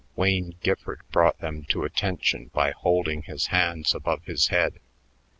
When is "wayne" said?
0.15-0.55